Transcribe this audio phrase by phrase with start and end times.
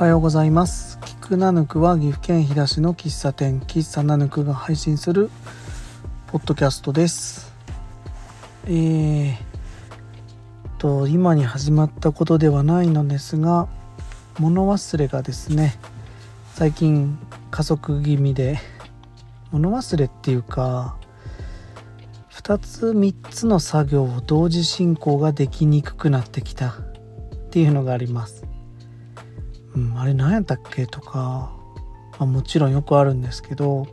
[0.00, 5.30] おはようございますキクナヌクは岐阜県飛騨市の喫茶店喫茶ナヌクが配信する
[6.28, 7.52] ポッドキャストです
[8.64, 9.36] えー、
[10.78, 13.68] と今に始まったことではないのですが
[14.38, 15.74] 物忘れがですね
[16.54, 17.18] 最近
[17.50, 18.58] 加速気味で
[19.50, 20.96] 物忘れっていうか
[22.32, 26.72] 2つ3つの作業を同時進行ができにくくなってきたっ
[27.50, 28.39] ていうのがあります。
[29.74, 31.52] うん、あれ何やったっけとか、
[32.12, 33.86] まあ、もちろんよくあるんですけど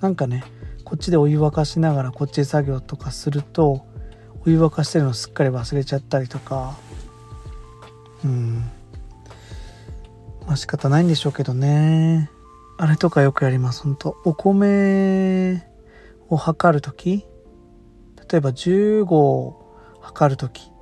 [0.00, 0.44] なんかね
[0.84, 3.86] こっちでお湯沸かしながらこっちで作業とかすると
[4.44, 6.76] お湯沸かしてるのすっかり忘れちゃったりとか
[8.24, 8.64] うん。
[10.46, 12.30] まあ仕方ないんでしょうけどね。
[12.78, 15.62] あれとかよくやります本当お米
[16.28, 17.24] を測る時
[18.28, 19.56] 例えば10合
[20.00, 20.72] 測る時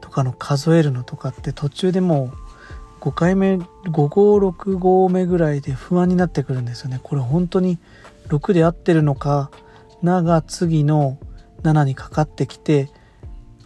[0.00, 2.51] とかの数えるのとかって途中でもう
[3.02, 7.00] 5回目5合6合目ぐらいで不安になってくるんですよね。
[7.02, 7.80] これ本当に
[8.28, 9.50] 6で合ってるのか
[10.02, 11.18] 「な」が次の
[11.64, 12.90] 7にかかってきて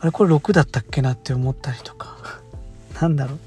[0.00, 2.16] あれこれ6だったっけなって思ったりとか。
[2.98, 3.38] なんだろう。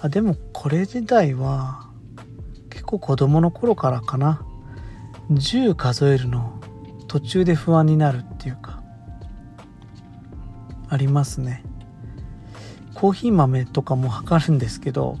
[0.00, 1.86] あでもこれ自体は
[2.68, 4.42] 結構子供の頃からかな。
[5.30, 6.54] 10数えるの
[7.06, 8.82] 途中で不安になるっていうか
[10.88, 11.62] ありますね。
[13.00, 15.16] コーヒー豆とかも測るんですけど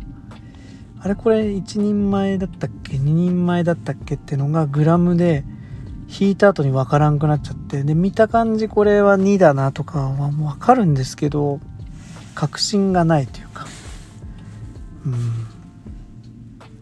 [1.00, 5.44] あれこれ1人前だったっけ2人前だったっけってのがグラムで
[6.06, 11.58] 引いた後に分からんくなっちゃってで見た感じこれは2だなとかはもう分かるんですけど
[12.34, 13.66] 確信がないというか。
[15.06, 15.46] うん。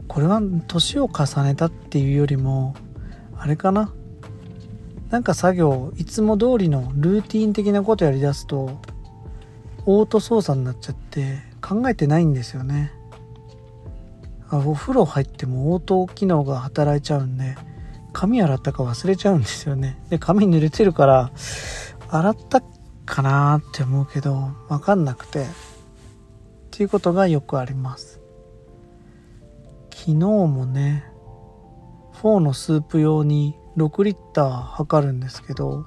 [0.09, 2.75] これは年を重ねたっていうよりも
[3.37, 3.93] あれかな。
[5.11, 8.81] なんか作業いつも通りのルーティン的なことやりだすと
[9.91, 12.93] オート操作になっちゃって考えてないんですよね。
[14.50, 17.56] あお風呂入ってもオート機能が働いちゃうんで
[18.12, 19.98] 髪洗ったか忘れちゃうんですよね。
[20.10, 21.32] で髪濡れてるから
[22.09, 22.62] 洗った
[23.04, 25.44] かなって思うけど分かんなくて。
[25.44, 25.47] っ
[26.78, 28.21] ていうことがよくあります。
[29.91, 31.04] 昨日もね
[32.12, 35.87] フォーのスープ用に6リッター測るんですけど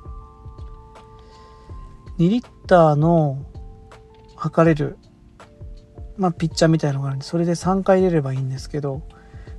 [2.17, 3.45] 2リッターの
[4.41, 4.97] 測れる
[6.17, 9.03] まあピッチャーみたいなのがあるんでそれで3回入れればいいんですけど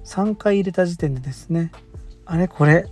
[0.05, 1.71] 3回入れた時点でですね
[2.27, 2.89] あれこれ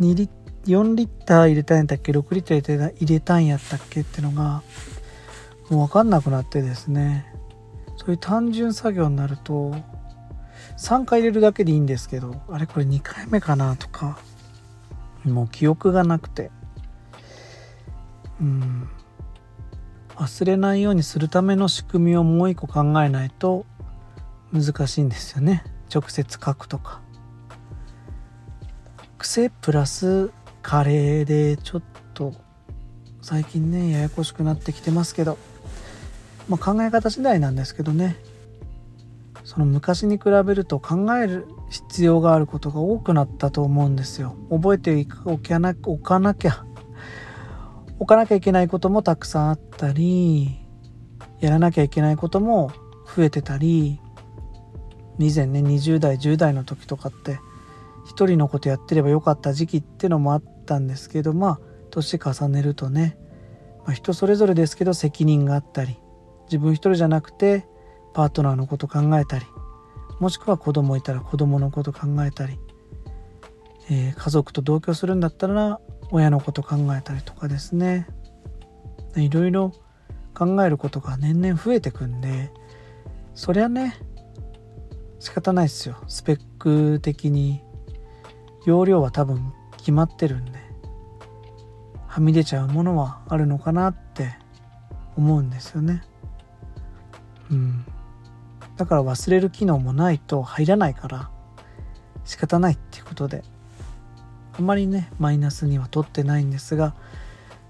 [0.00, 0.30] 2リ
[0.64, 4.62] 4リッター入れたんやったっけ6リッター入れたんやったっけってのが
[5.68, 7.26] もう分かんなくなってですね
[7.98, 9.74] そういう単純作業になると
[10.78, 14.18] 3回入れるだけでいいんですけどあれこれ2回目かなとか
[15.24, 16.50] もう記憶がなくて
[18.40, 18.88] うん。
[20.16, 23.66] 忘れないようにするための仕組みをもう一個考えないと
[24.52, 25.62] 難しいんですよね。
[25.94, 27.00] 直接書くとか。
[29.18, 30.30] 癖プラス
[30.62, 31.82] カレーでちょっ
[32.14, 32.32] と
[33.20, 35.36] 最近ねややこしくなってきてますけど、
[36.48, 38.16] まあ、考え方次第なんですけどね。
[39.44, 44.34] その昔に比べると考える必要があることが多くなったと思うんですよ。
[44.50, 46.64] 覚えておかなおかなきゃ
[47.98, 50.58] 置かなきゃいけないこともたくさんあったり
[51.40, 52.70] やらなきゃいけないことも
[53.14, 54.00] 増えてたり
[55.18, 57.38] 以前ね20代10代の時とかって
[58.06, 63.16] 一人のことやってればよかった時期ってのもあったんですけどまあ年重ねるとね、
[63.84, 65.98] まあ、人それぞれですけど責任があったり
[66.44, 67.66] 自分一人じゃなくて
[68.12, 69.46] パートナーのこと考えたり
[70.20, 72.58] もしくは子供いたら子供のこと考えたり、
[73.90, 75.80] えー、家族と同居するんだったら
[76.10, 78.06] 親のこと考えたりとかですね。
[79.16, 79.72] いろいろ
[80.34, 82.52] 考えることが年々増えてくんで
[83.34, 83.96] そりゃね
[85.18, 85.96] 仕方ないっすよ。
[86.08, 87.62] スペック的に
[88.66, 90.58] 容量は多分決まってるんで
[92.06, 94.34] はみ出ちゃうものはあるのかなって
[95.16, 96.02] 思うんですよね。
[97.50, 97.84] うん。
[98.76, 101.30] だから忘れる機能もないと入らないから
[102.24, 103.42] 仕方ないっていうことで。
[104.58, 106.94] あんまりねマイナスには取ってないんですが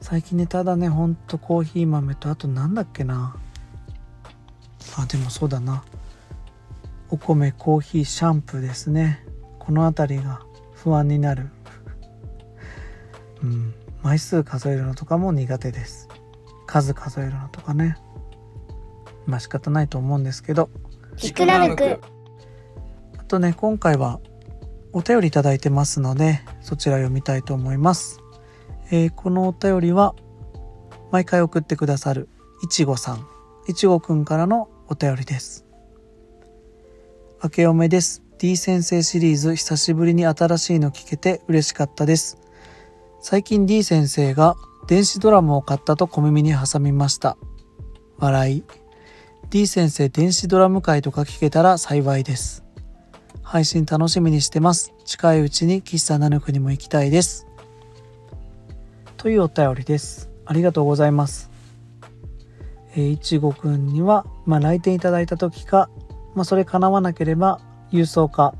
[0.01, 3.37] 最近ねただねほんとコーヒー豆とあとなんだっけな。
[4.99, 5.85] あでもそうだな。
[7.11, 9.25] お米コーヒーシャンプーですね。
[9.59, 10.41] この辺りが
[10.75, 11.51] 不安になる。
[13.43, 13.75] うん。
[14.03, 16.09] 枚数数えるのとかも苦手です。
[16.67, 17.97] 数数えるのとかね。
[19.27, 20.71] まあ仕方ないと思うんですけど。
[21.17, 22.01] ひくらぬく。
[23.19, 24.21] あとね今回は
[24.93, 28.21] お便りいただいてますのでそちら読みたいと思います、
[28.91, 30.15] えー、このお便りは
[31.13, 32.29] 毎回送ってくださる
[32.63, 33.27] いちごさん。
[33.69, 35.67] いちごくんからのお便りです。
[37.43, 38.23] 明けおめです。
[38.39, 42.39] D 先生シリーズ久しぶりに新しいの聞けて嬉しかったです。
[43.21, 44.57] 最近 D 先生が
[44.87, 47.37] 電子ドラムを買ったと小耳に挟みました。
[48.19, 48.65] 笑い。
[49.51, 52.66] D 先生電子ドラム会とか聞けたら幸いです。
[53.49, 54.93] 配信楽しみにしてます。
[55.05, 57.47] 近いうちに喫茶ナヌクにも行きたいです。
[59.17, 60.31] というお便りです。
[60.45, 61.49] ありがとうございます。
[62.97, 65.89] えー、いちごくんには、まあ、来店いただいた時か、
[66.35, 67.61] まあ、それ叶わなければ
[67.93, 68.53] 郵送か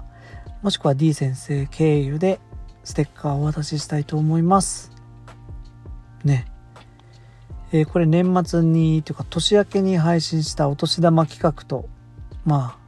[0.63, 2.39] もしくは D 先生経由で
[2.85, 4.93] ステッカーをお渡ししたいと思います。
[6.23, 6.47] ね。
[7.73, 11.89] えー、これ年末にというか年明けに配信したお年玉企画と
[12.45, 12.79] ま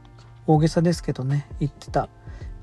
[0.49, 2.09] 大げさですけどね言ってた。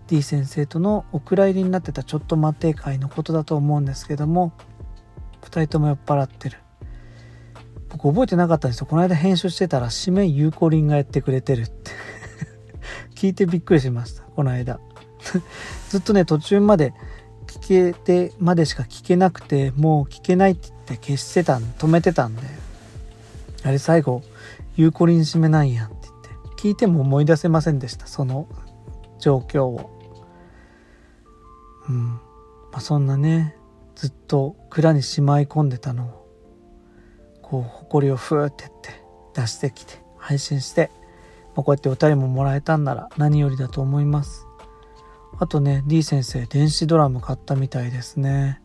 [0.09, 4.53] D 先生とのお蔵入りになってたちょっと待って会のことだと思うんですけども
[5.43, 6.59] 2人とも酔っ払ってる。
[7.89, 8.87] 僕覚えてなかったんですよ。
[8.87, 11.93] この間編集してたら締めゆうこりんがやってくれてるって。
[13.15, 14.23] 聞いてびっくりしました。
[14.23, 14.81] この間。
[15.89, 16.93] ずっとね途中まで
[17.47, 22.43] 聞けてまでしか聞けなくてもう聞けないって言って消してたん止めてたんで。
[23.63, 24.23] あれ最後
[24.75, 25.87] ゆうこりん締めなんや。
[25.87, 25.96] ん
[26.57, 28.49] 聞いても思い出せませんでしたその
[29.19, 29.91] 状況を。
[31.89, 32.07] うん。
[32.07, 33.57] まあそんなね
[33.95, 36.27] ずっと蔵にしまい込んでたのを
[37.43, 38.91] こう埃をふーってって
[39.35, 40.91] 出してきて配信して、
[41.55, 44.47] まあ、こうやってお便りももらえたんなら何よりだと思います。
[45.39, 48.61] あとね D 先生電子ドラム買ったみたいですね、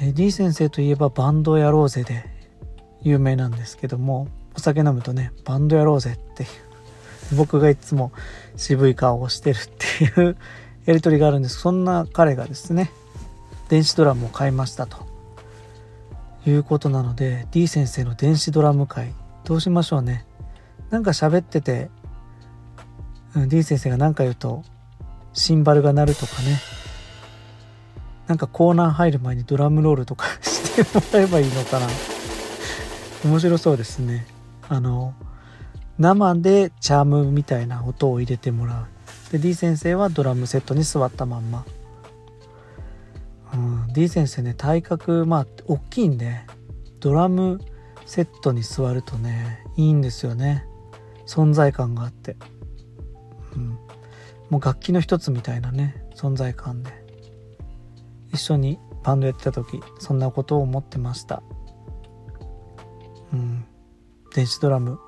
[0.00, 2.24] えー、D 先生といえばバンドやろうぜで
[3.02, 6.48] 有名なんですけどもお酒飲むとねバンドやろうぜっていう。
[7.36, 8.12] 僕がいつも
[8.56, 10.36] 渋い顔をしてるっていう
[10.84, 11.58] やり取りがあるんです。
[11.58, 12.90] そんな彼がですね
[13.68, 15.08] 電子ドラムを買いましたと。
[16.46, 19.12] いうことなので D 先生の電子ドラム会
[19.44, 20.24] どうしましょうね。
[20.88, 21.90] なんか喋ってて、
[23.36, 24.64] うん、D 先生が何か言うと
[25.34, 26.58] シンバルが鳴るとかね。
[28.26, 31.86] なんかコーナー入る前にドラムロールとか してもらえばいいのかな。
[33.24, 34.26] 面白そうですね。
[34.70, 35.14] あの
[35.98, 39.32] 生でチャームみたいな音を入れてもらう。
[39.32, 41.66] で D 先生はドラムセットに座ったまんま。
[43.52, 46.42] うん、D 先生ね体格まあ大きいんで
[47.00, 47.60] ドラム
[48.06, 50.64] セットに座るとねいいんですよね。
[51.26, 52.36] 存在感があって、
[53.56, 53.78] うん、
[54.50, 56.92] もう楽器の一つみたいなね存在感で。
[58.32, 61.42] 一緒にバンドやってた時そんなことを思ってました。
[63.32, 63.64] うん。
[64.34, 64.98] 電子ドラム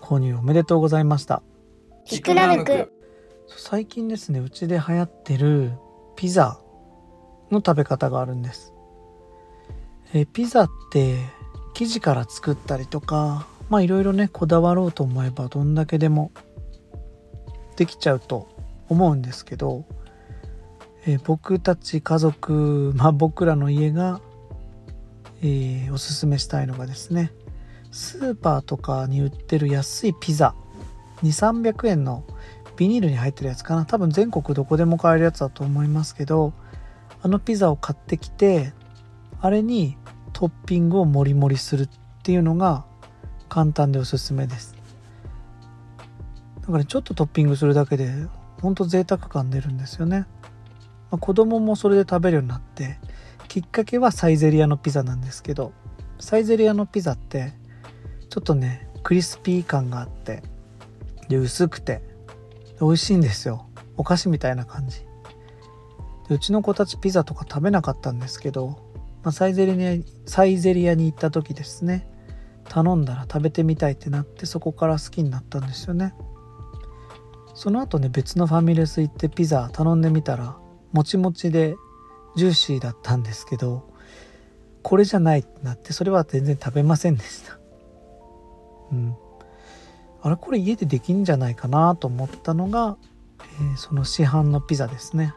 [0.00, 1.42] 購入おめでとうございました
[3.56, 5.72] 最近ですねうちで流行ってる
[6.16, 6.58] ピザ
[7.50, 8.72] の食べ方があるんです。
[10.14, 11.18] えピザって
[11.74, 16.32] 生地から作ったりとかまあいろいろねこだわろうと思えばどんだけでも
[17.76, 18.48] できちゃうと
[18.88, 19.86] 思うんですけど、
[21.06, 24.20] え僕たち家族まあ僕らの家が、
[25.40, 27.32] えー、おすすめしたいのがですね
[27.92, 30.54] スーパーとかに売ってる安いピザ。
[31.22, 32.24] 2300円の
[32.76, 33.84] ビニールに入ってるやつかな。
[33.84, 36.52] 多分全国どこでも買えるやつだと思いますけど
[37.22, 38.72] あのピザを買ってきて
[39.40, 39.96] あれに
[40.32, 41.88] トッピングをもりもりするっ
[42.22, 42.84] ていうのが
[43.48, 44.74] 簡単でおすすめです。
[46.62, 48.10] だから、ね、ちょっとトッピングするだけで
[48.60, 50.26] ほんと贅沢感出るんですよね、
[51.10, 52.98] まあ、子供もそれで食べるようになって
[53.48, 55.72] きっかけはサイゼリアのピザなんですけど
[56.20, 57.52] サイゼリアのピザって
[58.32, 60.42] ちょっとねクリスピー感があって
[61.28, 62.00] で薄くて
[62.80, 63.66] 美味しいんですよ。
[63.98, 65.00] お菓子みたいな感じ。
[66.30, 68.78] でうちの子たちピザとか食べなかったんですけど、
[69.22, 72.08] まあ、サイゼリアサイゼリアに行った時ですね。
[72.70, 76.14] 頼んだら食べてみたいってなってそこから好きになったんですよね。
[77.52, 80.56] その後ね別のファミレス行ってピザ頼んでみたら
[80.92, 81.74] もちもちで
[82.36, 83.92] ジューシーだったんですけど
[84.80, 87.61] これじゃないってなってそれは全然食べませんでした。
[88.92, 89.16] うん。
[90.22, 92.96] あれこれ家でできんじゃないかなと思ったのが、
[93.40, 95.34] えー、その市販のピザですね。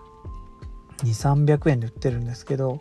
[1.04, 2.80] 2300円で売ってるんですけど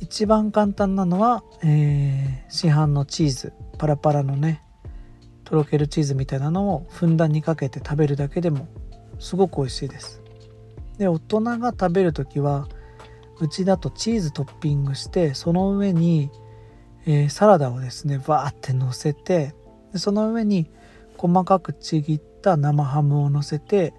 [0.00, 4.62] 一番簡単なのは、えー、市販のチーズパラパラのね
[5.44, 8.68] とろけるチーズみたいなのをふんだんにかけて食べるだけでも
[9.18, 10.22] すごく美味しいです。
[10.98, 12.68] で大人が食べる時は
[13.38, 16.30] うちだとチーズトッピングしてその上に、
[17.06, 19.54] えー、サラダをですねバーって乗せて
[19.94, 20.68] その上に
[21.16, 23.94] 細かくちぎった生ハムを乗せて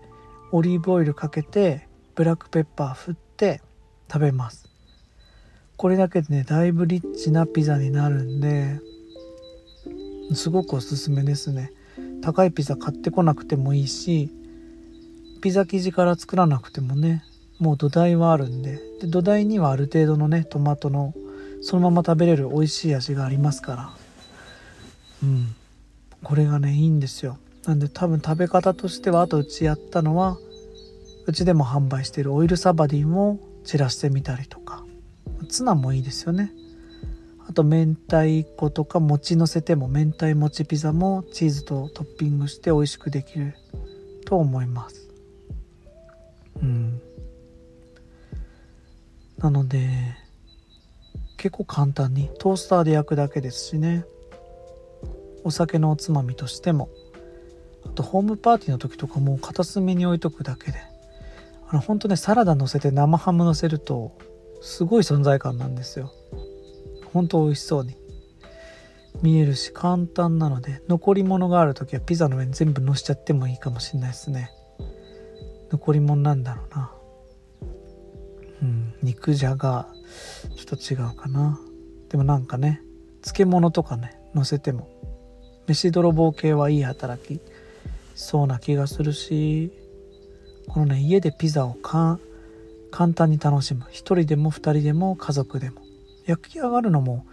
[0.51, 3.61] オリーブオイルかけてブラックペッパー振って
[4.11, 4.69] 食べます。
[5.77, 8.79] これだけでねだいぶリッチなピザになるんで
[10.33, 11.71] すごくおすすめですね。
[12.21, 14.31] 高いピザ買ってこなくてもいいし
[15.41, 17.23] ピザ生地から作らなくてもね
[17.59, 18.79] もう土台はあるんで。
[19.01, 21.13] で土台にはある程度のねトマトの
[21.61, 23.89] そのまま食べれる美味しい味がありますから。
[25.23, 25.55] うん。
[26.23, 27.37] これがねいいんですよ。
[27.65, 30.37] なんで多分食べ方としてはあとうちやったのは
[31.25, 34.83] うちでも販売しているオイルサバディンを散らしてみたりとか。
[35.49, 36.51] ツナもいいですよね。
[37.47, 43.55] あと明太子とか餅のせても明太餅ピザもチーズとトッピングして美味しくできる
[44.25, 45.07] と思います。
[46.61, 47.01] うん。
[49.37, 50.17] なので
[51.37, 54.05] 結構簡単にトースターで焼くだけですしね。
[55.43, 56.89] お酒のおつまみとしても。
[57.85, 60.79] あとホームパーティーの時とかも片隅に置いとくだけで。
[61.69, 64.17] あの本当ねサラダ乗せて生ハム乗せると
[64.61, 66.11] すごい存在感なんですよ。
[67.13, 67.95] 本当美味しそうに。
[69.21, 74.51] 見えるし簡単なので残り物がある時はピザの上に全部乗せちゃってもいいかもしれないですね。
[75.71, 76.91] 残り物なんだろうな。
[78.61, 79.87] うん肉じゃが。
[80.55, 81.59] ちょっと違うかな。
[82.09, 82.81] でもなんかね
[83.21, 84.89] 漬物とかね乗せても
[85.67, 87.41] 飯泥棒系はいい働き
[88.15, 89.71] そうな気がするし
[90.69, 92.19] このね家でピザを簡
[93.13, 93.83] 単に楽しむ。
[93.85, 95.81] 1人でも2人でも家族でも。
[96.25, 97.25] 焼き上がるのも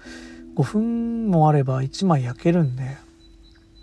[0.54, 2.97] 5分もあれば1枚焼けるんで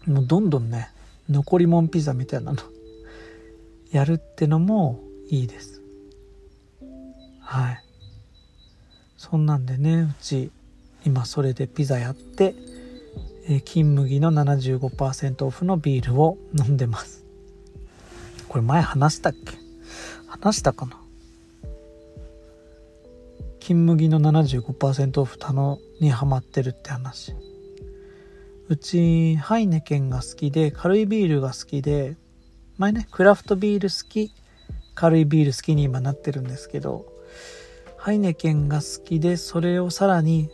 [0.08, 0.90] もうどんどんね
[1.30, 2.60] 残りもんピザみたいなの
[3.92, 5.82] やるってのもいいです。
[7.42, 7.84] はい。
[9.22, 10.50] そんなんでねうち
[11.06, 12.56] 今それでピザやって、
[13.48, 17.24] えー、金麦の75%オフのビールを飲んでます。
[18.50, 19.60] これ前話したっけ？
[20.28, 21.00] 話したかな？
[23.60, 27.36] 金麦の75%オフ他のにハマってるって話。
[28.70, 32.16] うちハイネケンが好きで軽いビールが好きで
[32.80, 34.34] 前ねクラフトビール好き
[34.96, 37.11] 軽いビール好きに今なってるんですけど
[38.02, 40.50] ハイネケンが好きでそれをさらに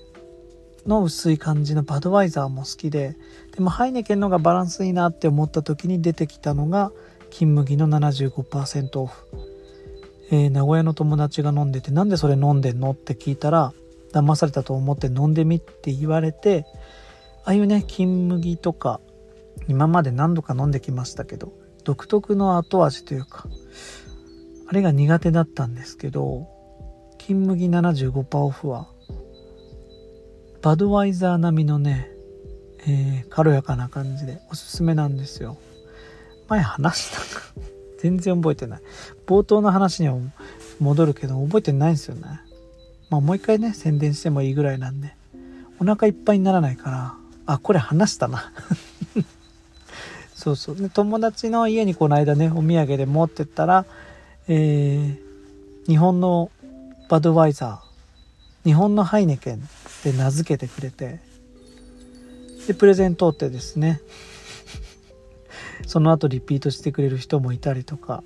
[0.85, 3.15] の薄い感じのバドワイザーも好きで
[3.55, 6.91] でもハイネケンのがバランスいいなって思った時に出てきたのが
[7.29, 9.25] 金麦の75%オフ。
[10.29, 13.71] えー、名古屋の友達が飲んでてなんでそれ飲んでんのって聞いたら
[14.11, 16.65] 騙されたと思って飲んでみって言われて
[17.45, 18.99] ああいうね金麦とか
[19.69, 21.53] 今まで何度か飲んできましたけど
[21.85, 23.45] 独特の後味というか
[24.67, 26.56] あれが苦手だったんですけど
[27.27, 28.87] 金麦75%オフは
[30.61, 32.09] バドワイザー並みのね、
[32.87, 35.57] えー、軽やかな感じでおすすめなんですよ。
[36.47, 37.45] 前話したか。
[37.99, 38.81] 全然覚えてない。
[39.25, 40.15] 冒頭の話には
[40.79, 42.21] 戻るけど覚えてないんですよね。
[43.09, 45.13] まあもう一回ね宣伝してもいいぐらいなんで。
[45.81, 47.13] お腹いっぱいにならないから。
[47.45, 48.53] あこれ話したな。
[50.33, 50.75] そうそう。
[50.77, 53.85] で友達の家にこの間ねお土産で持ってったら
[54.47, 56.51] えー、日本の
[57.09, 59.59] バドワイザー日本のハイネケンっ
[60.03, 61.19] て名付けてくれて
[62.67, 64.01] でプレゼントってですね
[65.85, 68.23] その後リピートしてくれる人もいたりとか、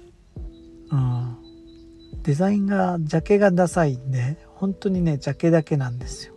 [0.89, 1.37] うん、
[2.23, 6.33] デザインがジャケがダサいんで本当にねジャケだけなんですよ。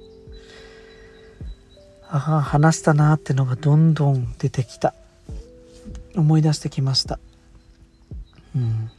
[2.08, 4.94] ああ話したなってのがどんどん出てきた。
[6.14, 7.18] 思い出してきました。
[8.54, 8.90] うん。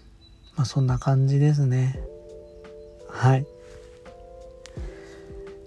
[0.56, 2.00] まあそんな感じですね。
[3.16, 3.46] はい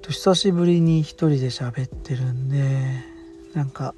[0.09, 3.05] 久しぶりに一人で喋ってるんで
[3.55, 3.95] なんか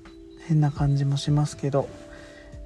[0.47, 1.89] 変な感じもしますけど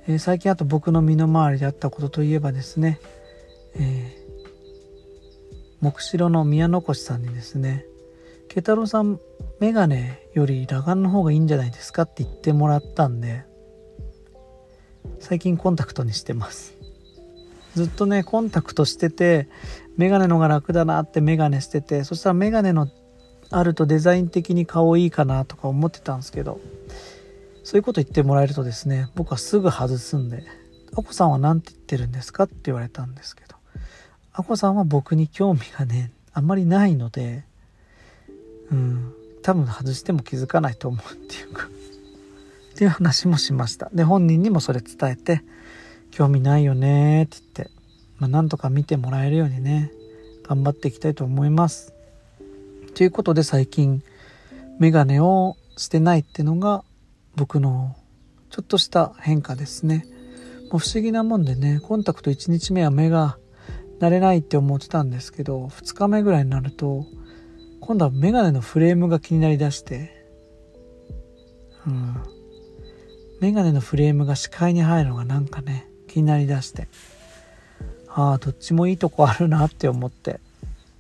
[0.07, 3.01] えー、最近あと僕の身の回りであったことといえばですね、
[3.75, 7.87] えー、木城の宮の越さんにですね
[8.49, 9.19] 「慶太郎さん
[9.61, 13.45] メガネより裸眼の方がいいんじゃないですか?」って言ってもらったんで
[15.21, 16.74] 最近コンタクトにしてます
[17.75, 19.49] ずっとねコンタクトしてて
[19.97, 22.89] メガネのが楽だなってメガネしててそしたらメガネの
[23.51, 26.61] あるとデザイン的に顔いいかなとか思ってたんですけど
[27.63, 30.45] そういうこと言ってもらえるとですね僕はすぐ外すんで
[30.97, 33.57] 「あこさんは何て言ってるんですか?」って言われたんですけど
[34.33, 37.45] あこさんは僕に興味がねあんまりないので
[38.71, 39.13] うん
[39.43, 45.45] 多分外しても気づかないと思うっていうかっていう話もしましたで本人にもそれ伝えて
[46.15, 47.71] 興味ないよねって言って、
[48.19, 49.91] まあ、なんとか見てもらえるようにね
[50.47, 51.93] 頑張っていきたいと思います。
[52.95, 54.01] ということで最近
[54.79, 56.85] メガネをしてないってのが
[57.35, 57.97] 僕の
[58.51, 60.07] ちょっとした変化ですね。
[60.71, 63.37] もう不思議なもんでねコンタクト1日目は目が
[63.99, 67.07] 慣れないって思ってたんですけど2日目ぐらいになると
[67.81, 70.13] 今度はメガネのフレームが気になりだして
[71.89, 72.15] うん。
[73.41, 76.87] メガネのフレームが視界に入るのがなんかね気になりだして。
[78.09, 80.39] ああどっちもいいとこあるなって思って。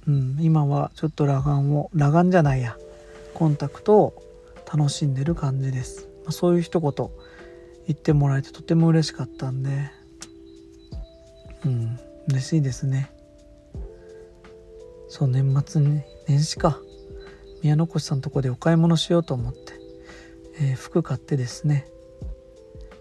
[0.08, 2.76] うん今はちょっと裸眼を裸眼じゃないや。
[3.34, 4.22] コンタクトを
[4.70, 6.92] 楽しんでる感じです、まあ、そういう一言
[7.86, 9.70] 言ってもらえてとても嬉しかったんで。
[11.64, 13.10] うん嬉しいですね。
[15.08, 16.80] そう年末に年始か。
[17.62, 19.74] 宮残さんのとこでお買い物しようと思って、
[20.60, 21.86] えー、服買ってですね。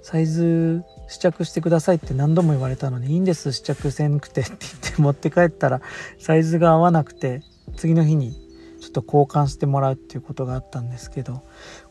[0.03, 5.81] サイズ試着してくださいって何度も言われたのにいいんです試着せんくてって言って持って帰ったら
[6.19, 7.41] サイズが合わなくて
[7.77, 8.33] 次の日に
[8.81, 11.41] ちょっと交換してもらうっていうことがあったんですけど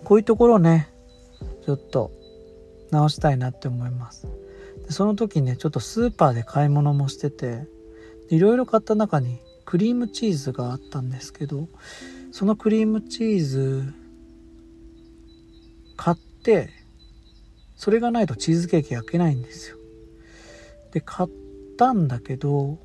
[0.04, 0.90] こういうところね
[1.64, 2.12] ちょっと
[2.90, 4.28] 直したいなって思います。
[4.90, 7.66] その時ねちょっとスーパーで買い物もしてて
[8.28, 11.68] いろいろ買った中にクリームチーズがあったんですけど
[12.30, 13.94] そのクリームチーズ
[15.96, 16.81] 買って
[17.82, 19.76] それがないとチーズケーキ焼けないんですよ。
[20.92, 21.30] で買っ
[21.76, 22.78] たんだけど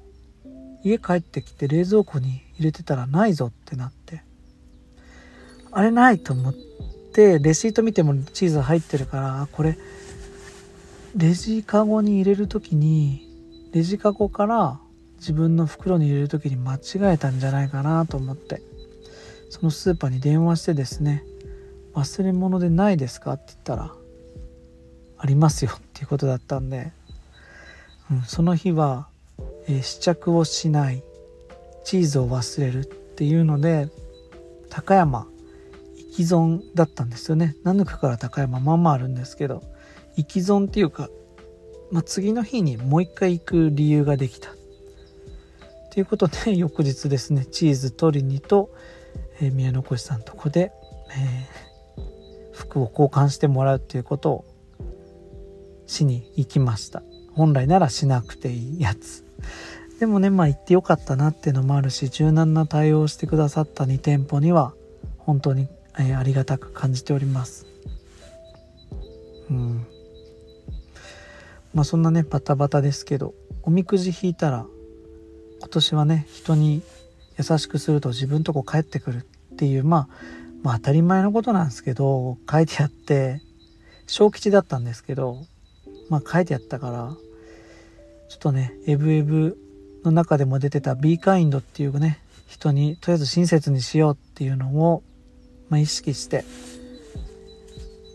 [0.84, 4.24] 家帰ってきて冷蔵庫に入れてたらないぞってなって。
[5.72, 6.56] あれないと思っ
[7.14, 9.78] てレシート見てもチーズ入ってるからこれ
[11.16, 13.22] レジカゴに入れる時に
[13.74, 14.80] レジカゴから
[15.18, 18.64] 自分の袋に入れる時に間違えたんじゃないかなと思って。
[19.52, 21.24] そのスーパーに電話してですね
[21.94, 23.94] 忘れ物でないですかって言ったら
[25.18, 26.92] ありますよっていうことだったんで、
[28.12, 29.08] うん、その日は、
[29.68, 31.04] えー、試着をしない
[31.84, 33.90] チーズを忘れるっていうので
[34.70, 35.28] 高山
[35.96, 37.56] 生き損だったんですよね。
[37.64, 39.64] ナヌクから高山まあまああるんですけど
[40.16, 41.10] 生き損っていうか、
[41.92, 44.50] まあ、次の日にもう一回行く理由ができた。
[45.92, 48.70] ということで 翌日ですねチーズ取りにと、
[49.40, 50.72] えー、宮残さんとこで、
[51.16, 54.46] えー、服を交換してもらうっていうことを
[55.88, 57.02] しに行きました。
[57.34, 59.26] 本来ならしなくていいやつ。
[60.00, 64.74] でもねまあ行ってよかったなっていうのもあるし柔軟な対応をしてくださった2店舗には
[65.18, 67.66] 本当に、えー、ありがたく感じております。
[69.50, 69.88] うん。
[71.74, 74.66] まあそんなねバタバタですけどおみくじ引いたら
[75.60, 76.82] 今年はね人に
[77.38, 79.18] 優しくすると自分とこ帰ってくる
[79.54, 80.08] っていう、まあ、
[80.64, 83.42] まあ当たり前のことなんですけど書いてあって
[84.08, 85.44] 小吉だったんですけど
[86.10, 87.16] まあ書いてあったから
[88.30, 89.58] ちょっとねエブエブ
[90.04, 95.04] の中でも出てた B カインドっていうね人にとりあえず親切にしようっていうのを、
[95.70, 96.46] まあ、意識して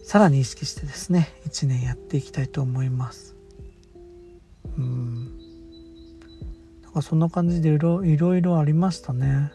[0.04, 3.34] さらに意識してですね1年やっていきたいと思います。
[4.76, 5.42] うん。
[6.92, 9.50] かそんな感じでいろいろありましたね。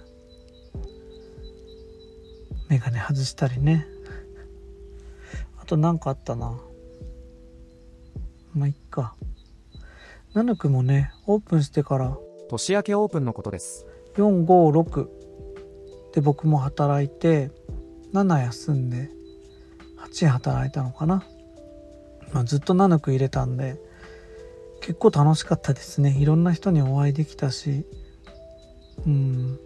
[2.69, 3.85] メガネ外したりね。
[5.61, 6.59] あと何かあったな。
[8.57, 9.15] まあいっか。
[10.33, 12.17] ナヌクもねオープンしてから
[12.49, 13.85] 年明けオープンのことです。
[14.15, 15.07] 456
[16.13, 17.51] で僕も働いて
[18.13, 19.09] 7休んで
[19.99, 21.23] 8働いたのかな、
[22.33, 23.79] まあ、ずっとナヌク入れたんで
[24.81, 26.17] 結構楽しかったですね。
[26.19, 27.85] いろんな人にお会いできたし
[29.05, 29.59] うん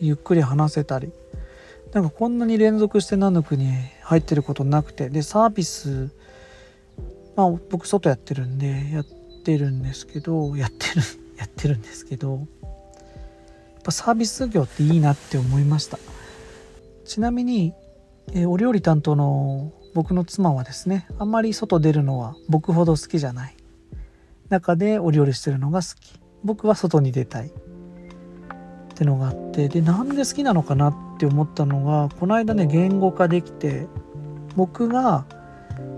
[0.00, 1.12] ゆっくり話せたり。
[1.92, 6.10] なんかこんなに連続してナヌクに入ってることなくてでサービス
[7.40, 9.04] まあ僕外やってるんでやっ
[9.44, 11.02] てるんですけどやってる
[11.38, 15.98] やってるんですけどやっぱサービス業っていいなって思いました。
[17.06, 17.72] ちなみに、
[18.34, 23.56] えー、お料理担当の僕の妻はですねあんまり外出るのは僕ほど好きじゃない。
[24.50, 26.20] 中でお料理してるのが好き。
[26.44, 27.46] 僕は外に出たい。
[27.46, 27.52] っ
[28.94, 33.86] てのがあってでなんで好きなのかなって思ったのがこの間ね言語化できて
[34.56, 35.24] 僕が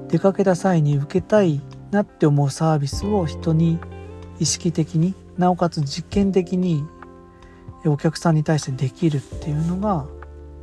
[0.08, 3.78] 出かけた際に受けたいなって思うサービスを人に
[4.38, 6.84] 意識的になおかつ実験的に
[7.84, 10.06] お客さんに対してできるっていうのが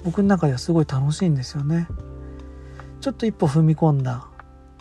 [0.03, 1.87] 僕の中ではすごい楽しいんですよね。
[3.01, 4.27] ちょっと一歩踏み込んだ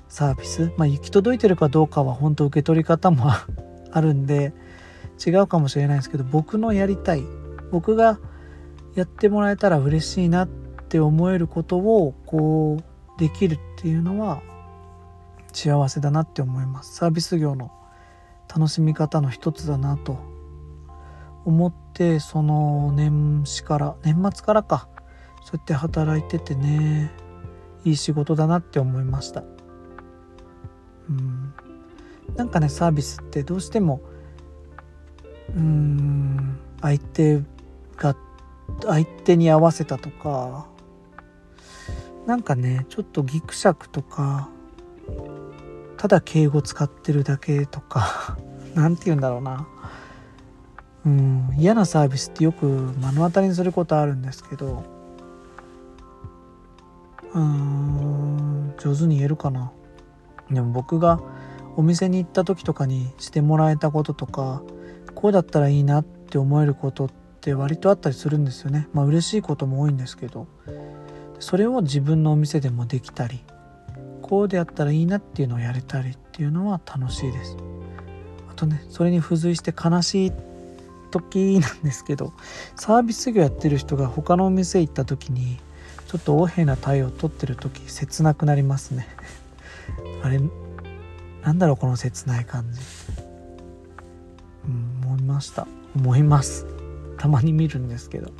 [0.09, 3.31] サービス、まあ、行き届いてるかどうかは本当受け取り方も
[3.93, 4.53] あるんで
[5.25, 7.23] 違うかもしれないんですけど僕のやりたい
[7.71, 8.19] 僕が
[8.95, 10.49] やってもらえたら嬉しいなっ
[10.89, 14.43] て思えることをこうできるっていうのは
[15.53, 16.97] 幸せだなって思います。
[16.97, 17.71] サービス業の
[18.53, 20.19] 楽しみ方の一つだなと
[21.45, 24.89] 思ってその年始から年末からか。
[25.45, 27.13] そうやって働いててね。
[27.85, 29.45] いい仕事だなって思いました。
[31.09, 31.55] うん。
[32.35, 34.01] なんかねサービスってどうしても
[35.57, 37.43] うん相手
[37.97, 38.17] が
[38.83, 40.67] 相手に合わせたとか
[42.29, 44.51] なんかねちょっとギクシャクとか
[45.97, 48.37] ただ敬語使ってるだけとか
[48.77, 49.67] 何て言うんだろうな。
[51.07, 54.83] うん嫌なサービスってよく目の当たりにすることあるんですけど
[57.33, 59.73] うーん上手に言えるかな。
[60.51, 61.21] でも僕が
[61.77, 64.63] お店に行った時とかにしてもらえたこととか
[65.15, 67.11] こうだったらいいなって思えることっ
[67.41, 68.87] て割とあったりするんですよね。
[68.93, 70.47] まあ嬉しいことも多いんですけど。
[71.41, 73.41] それを自分のお店でもできたり
[74.23, 77.57] こうでやったらいいなっていうのをやれたりっていうのは楽しいです。
[78.51, 80.33] あとねそれに付随して悲しい
[81.11, 82.33] 時なんですけど
[82.77, 85.59] サービス業やってる人が他のお店行った時に
[86.09, 89.09] ちょっと横柄な対応を取ってる時切なくなりますね。
[90.23, 90.41] あれ
[91.43, 92.81] なんだろうこの切ない感じ。
[94.67, 95.67] うん思いました。
[95.97, 96.67] 思います。
[97.17, 98.31] たまに見るんですけど。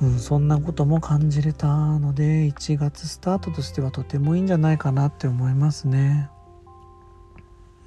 [0.00, 0.18] うん。
[0.18, 6.30] そんなことも感じれたので1月スタートとしてはとてもいいんじゃないかなって思いますね。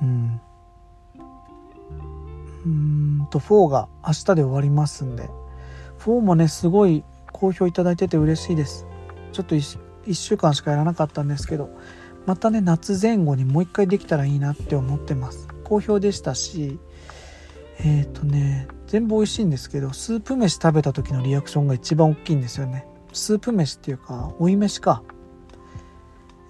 [0.01, 0.41] うん。
[2.65, 5.29] うんと4が明日で終わりますんで。
[5.99, 8.85] 4もねすごい好評いただいてて嬉しいです。
[9.31, 11.69] ちょっと 1, 1週間しかやらなかったんですけど
[12.25, 15.47] またね夏前後にもう一回できたらいいなって思ってます。
[15.63, 16.79] 好評でしたし
[17.79, 22.87] えっ、ー、とね全部美味しいんですけどスープ飯食べた時のリアクションが一番大きいんですよね。
[23.13, 25.03] スープ飯っていうか追い飯か。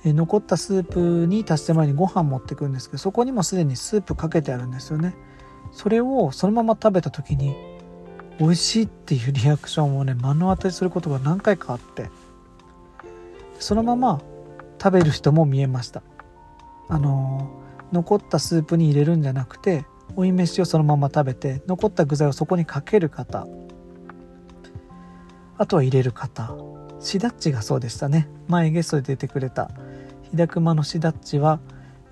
[0.06, 5.16] え残ったスープに足して前にご飯持ってくんですけどそこにもすでにスープかけてあるんですよね。
[5.74, 7.58] それをそのまま食べた時に
[8.40, 12.10] 美味しいっていうリアクションをね目の当たりすることが何回かあって
[13.60, 14.22] そのまま
[14.82, 16.02] 食べる人も見えました。
[16.88, 19.84] あのー、残ったスープに入れるんじゃなくて
[20.16, 23.48] 追い飯をそのまま食べて残った具材をそこにかける方
[25.58, 26.56] あとは入れる方。
[27.02, 28.30] シダッチがそうでしたね。
[28.48, 29.72] 前ゲストで出てくれた
[30.32, 31.60] 日高間のシダッチは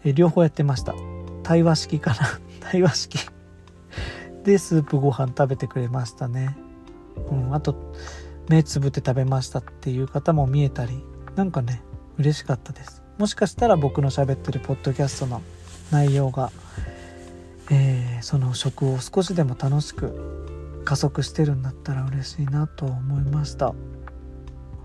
[0.03, 0.95] 両方やってました。
[1.43, 2.39] 対話式かな。
[2.60, 3.19] 対話式
[4.43, 6.57] でスープご飯食べてくれましたね。
[7.31, 7.93] うんあと
[8.49, 11.03] 目つぶって食べましたっていう方も見えたり
[11.36, 11.81] なんかね
[12.17, 13.01] 嬉しかったです。
[13.17, 15.41] もしかしたら僕の喋ってるポッドキャストの
[15.91, 16.51] 内容が、
[17.69, 23.67] えー、その食を少しでも楽しく加速してるんだったら嬉しいなと思いました。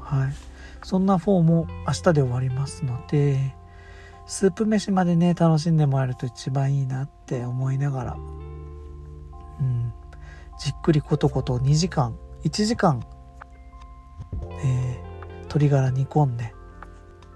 [0.01, 0.33] はい。
[0.85, 3.55] そんな4も明日で終わりますので
[4.27, 8.17] スープ飯までね楽しんでもらえると一番いいなって思いながら。
[9.61, 9.93] うん。
[10.59, 13.03] じっくりコトコト2時間1時間、
[14.65, 16.55] えー、鶏ガラ煮込んで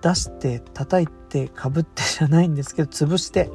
[0.02, 3.50] 出して叩いてかぶってじゃないんですけど潰して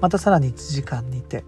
[0.00, 1.44] またさらに1時間煮て。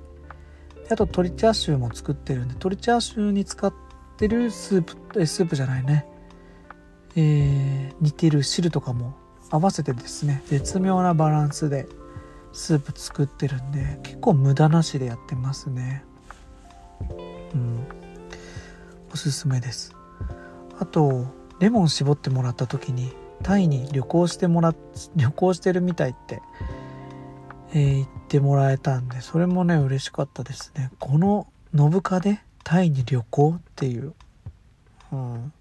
[0.90, 3.72] あと鶏チャーシューも作ってるんで鶏チャーシューに使っ
[4.16, 6.06] てるスープえスープじゃないね。
[7.14, 9.14] えー、煮てる汁とかも
[9.50, 10.42] 合わせてですね。
[10.46, 11.86] 絶妙なバランスで
[12.52, 16.04] スープ作ってるんで結構無駄なしでやってますね。
[17.54, 17.86] うん。
[19.12, 19.94] おすすめです。
[20.80, 21.26] あと
[21.60, 24.74] レモン絞ってもらった時にタイに旅行してもら
[25.14, 26.42] 旅行してるみたいって、
[27.72, 30.90] えー、言ってもらえたんでそれもね嬉しかったですね。
[30.98, 34.14] この信カでタイに旅行っていう、
[35.12, 35.52] うん、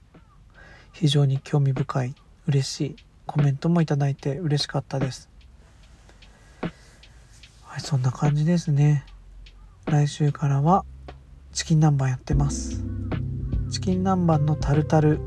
[0.92, 2.16] 非常に興味深い
[2.48, 2.96] 嬉しい
[3.26, 5.30] コメントもいただいて嬉しかったです。
[7.64, 9.06] はいそんな感じですね。
[9.86, 10.86] 来週からは
[11.54, 12.84] チキン南蛮やってます。
[13.72, 15.20] チキン南蛮のタルタル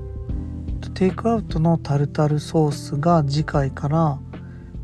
[0.95, 4.18] テイクアウトのタルタルソースが次回から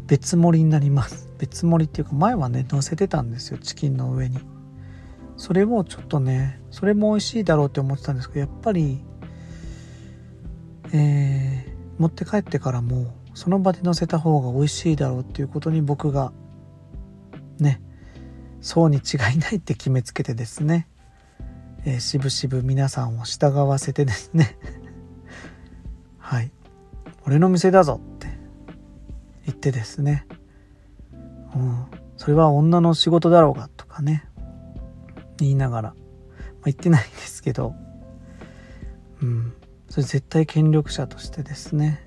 [0.06, 1.27] 別盛りになります。
[1.38, 4.38] 別盛りっていうか前はね乗せてたんですよチキンの上に。
[5.36, 9.04] それをちょっとねそれも美味しいだろうって思ってたんですけどやっぱり
[10.92, 16.32] えー、持って帰ってからもその場で乗せた方が美味しいだろうっていうことに僕が
[17.58, 17.80] ね
[18.60, 20.88] そうに違いないって決めつけてですね、
[21.84, 24.56] えー、しぶしぶ皆さんを従わせてですね
[26.18, 26.50] はい。
[27.26, 28.28] 俺の店だぞって
[29.44, 30.26] 言ってですね
[31.58, 31.86] うん。
[32.16, 34.24] それは女の仕事だろうがとかね。
[35.38, 35.96] 言いながら、まあ、
[36.64, 37.74] 言ってないんですけど。
[39.22, 39.52] うん。
[39.88, 42.04] それ絶対権力者としてですね。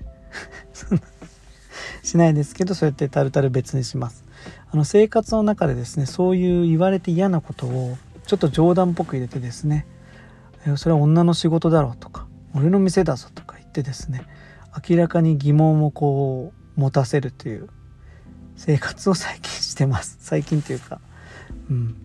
[2.02, 4.24] しないですけどそうやってタルタル別にします。
[4.70, 9.86] あの生活の中でですねそういう言われて嫌なことをちょっと冗談っぽく入れてですね。
[10.76, 14.24] それは女の仕事だろうとか俺の店だぞとか言ってですね
[14.88, 17.68] 明らかに疑問をこう持たせるという。
[18.56, 20.18] 生活を最近してます。
[20.20, 21.00] 最近というか。
[21.70, 21.96] うん。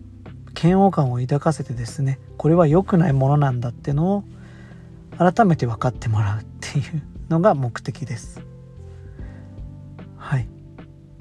[0.60, 2.18] 嫌悪感を抱かせてですね。
[2.36, 4.24] これは良くないものなんだってのを
[5.16, 8.40] 改めて分かってもらうっていう のが目的です。
[10.16, 10.48] はい。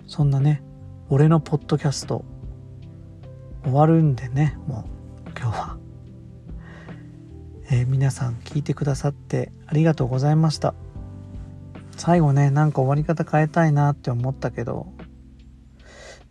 [0.08, 0.64] そんなね
[1.10, 2.24] 俺のポッドキャスト
[3.64, 4.86] 終わるんでねも
[5.28, 5.78] う今日は、
[7.70, 10.74] えー、皆さん聞いてくださってありがとうございました。
[11.98, 14.88] 最後ねなんか終わり方変えたいなって思ったけど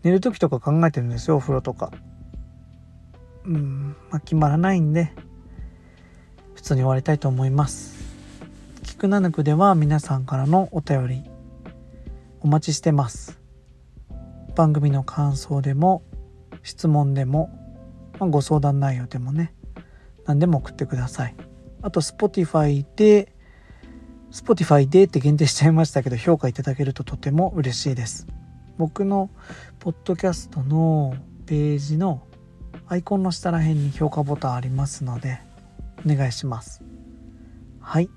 [0.07, 1.91] 寝る時とか考えてるんですよお風呂とか。
[3.45, 5.13] うんまあ決まらないんで
[6.55, 7.97] 普通に終わりたいと思います。
[8.85, 11.25] キクナヌクでは皆さんからのお便り
[12.41, 13.41] お待ちしてます。
[14.55, 16.05] 番組の感想でも
[16.63, 17.51] 質問でも、
[18.21, 19.55] まあ、ご相談内容でもね
[20.25, 21.35] 何でも送ってください。
[21.83, 23.35] あと Spotify で
[24.31, 28.29] Spotify でって限定しちゃいましたけど評価いただけるととても嬉しいです。
[28.79, 29.31] 僕の
[29.79, 31.15] ポッドキャストの
[31.47, 32.23] ページの
[32.89, 35.41] アイコンの下ら辺に評価ボタンありますので
[36.05, 36.83] お願いします。
[37.81, 38.11] はい。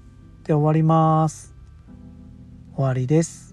[0.44, 1.56] で終わります。
[2.76, 3.49] 終わりです。